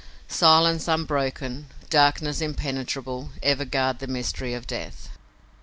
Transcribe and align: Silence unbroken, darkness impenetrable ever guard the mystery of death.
Silence 0.27 0.87
unbroken, 0.87 1.67
darkness 1.91 2.41
impenetrable 2.41 3.29
ever 3.43 3.65
guard 3.65 3.99
the 3.99 4.07
mystery 4.07 4.55
of 4.55 4.65
death. 4.65 5.09